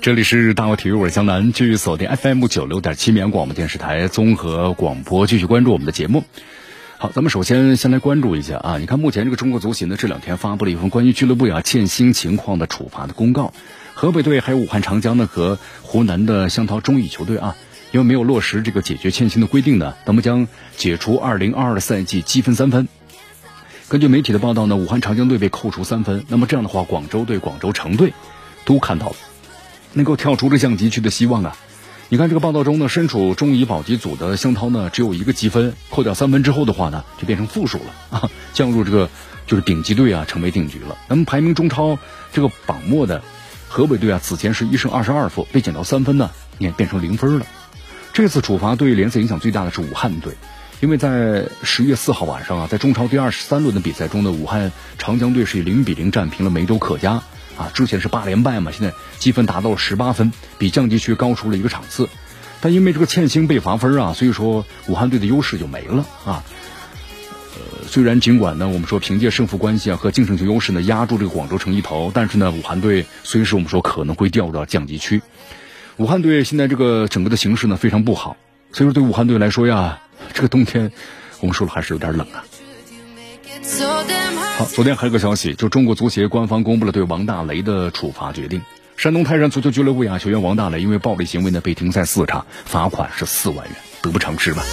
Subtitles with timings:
[0.00, 6.24] 这里是大话体育，我是江南，继续锁定 FM 九六点七绵阳广播电视台综合广播，继续关注我们的节目。
[6.98, 13.52] 好，咱们首先先来关注一下啊，你看目前这个中国足协呢这两天发布了一份关于俱乐部呀欠薪情况的处罚的公告，
[13.94, 17.56] 河北队还有武汉长江呢和湖南的湘涛中乙球队啊，
[17.92, 22.88] 因为没有落实这个解决欠薪的规定呢，那么将解除二零二二赛季积分三分。
[23.88, 28.12] 根据媒体的报道呢，武汉长江队被扣除三分，那么这样的话，广州队、广州城队
[28.64, 29.16] 都看到了。
[29.92, 31.56] 能够跳出这降级区的希望啊！
[32.10, 37.84] 你看这个报道中呢，身处中乙保级组的湘涛呢，只有一个积分，扣掉三分之后的话呢，就变成负数了
[38.18, 39.10] 啊，降入这个
[39.46, 40.96] 就是丙级队啊，成为定局了。
[41.08, 41.98] 那么排名中超
[42.32, 43.22] 这个榜末的
[43.68, 47.46] 河北队啊，此前是一胜二十二负，被减到三分呢，你看变成零分了。
[48.14, 50.32] 这次处罚对联赛影响最大的是武汉队，
[50.80, 57.22] 因为在十月四号晚上啊，在中超第二十三轮的比赛中呢，武汉长江队是以零比零战平了梅州客家。
[57.58, 62.08] 啊，之前是八连败嘛，现在积分达到了十八分，比降级区高出了一个场次。
[62.60, 66.44] 但因为这个欠薪被罚分啊，所以说武汉队的优势就没了啊。
[67.54, 75.20] 呃，虽然尽管呢，我们说凭借胜负关系啊和净胜球优势呢压住这个广州城一头，但是呢，武汉队随时我们说可能会掉入到降级区。
[75.96, 78.36] 武汉队现在这个整个的形势呢非常不好，
[78.72, 80.00] 所以说对武汉队来说呀，
[80.32, 80.92] 这个冬天
[81.40, 82.44] 我们说了还是有点冷啊。
[84.58, 88.60] 好，昨天还有个消息，就中国足协官方公布了对王大雷的处罚决定。
[88.96, 94.64] 山东泰山足球俱乐部呀，球员王大雷因为暴力行为呢被停赛四场，罚款是四万元，得不偿失吧。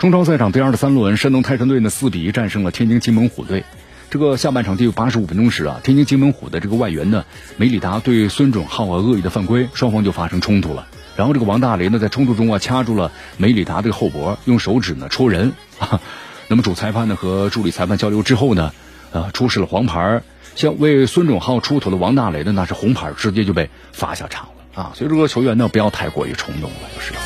[0.00, 3.62] 中超赛场第二十三轮，山东泰山队呢四比一战胜了天津津门虎队。
[4.10, 7.24] 这个下半场第八十五分钟时啊，天津津门虎的这个外援呢
[7.56, 10.88] 梅里达对孙准浩啊恶意的犯规，双方就发生冲突了。
[11.14, 15.52] 然后这个王大雷呢在冲突中啊掐住了梅里达的后脖，用手指呢戳人。
[16.50, 18.72] 那么主裁判呢和助理裁判交流之后呢？
[19.12, 20.22] 啊，出示了黄牌，
[20.54, 24.92] 像为孙准浩出头的王大雷呢，那是红牌，直接就被罚下场了啊！
[24.94, 27.18] 所以这个球员呢，不要太过于冲动了，有时候。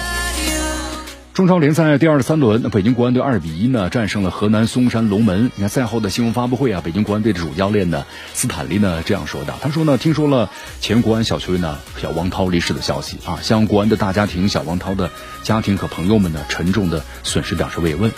[1.34, 5.50] 中超联赛第二十三轮，那北京国安队二比一呢战胜了河南嵩山龙门。
[5.54, 8.04] 你看赛后的新闻发布会啊，北京国安队的主教练呢
[8.34, 10.50] 斯坦利呢这样说的，他说呢，听说了
[10.82, 15.10] 前国安小球员呢小王涛离世的消息啊，向国安的大家庭、小王涛的
[15.42, 18.12] 家庭和朋友们呢沉重的损失表示慰问。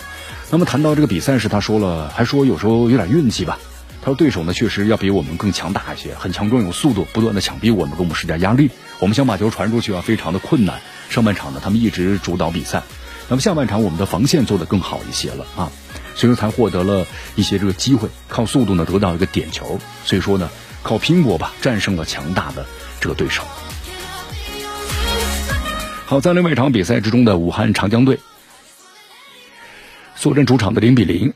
[0.51, 3.57] 那么谈到这个比赛时，他说了，还说有时候有点运气吧。
[4.01, 8.69] 他说对手呢确实要比我们更强大一些，很强壮有速度，不断的抢逼我们，给我们施加压力。
[8.99, 10.79] 我们想把球传出去啊，非常的困难。
[11.09, 12.83] 上半场呢，他们一直主导比赛，
[13.27, 15.71] 那么下半场我们的防线做得更好一些了啊，
[16.15, 19.79] 所以说才获得了一些这个机会，靠速度呢得到一个点球。
[20.05, 20.49] 所以说呢，
[20.83, 22.63] 靠拼搏吧，战胜了强大的
[23.01, 23.43] 这个对手。
[26.05, 28.19] 好，在另外一场比赛之中的武汉长江队。
[30.15, 31.33] 坐镇主场的零比零，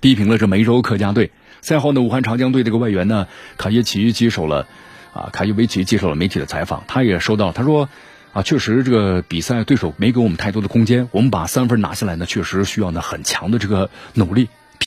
[0.00, 1.30] 逼平了这梅州客家队。
[1.60, 3.26] 赛后呢，武汉长江队这个外援呢，
[3.56, 4.66] 卡耶奇接受了
[5.12, 6.84] 啊，卡耶维奇接受了媒体的采访。
[6.86, 7.88] 他也说到，他说
[8.32, 14.48] 啊，确实这个比赛对手没给我们太多的空间，我们把三分拿下来呢，确实需要呢很强的这个努力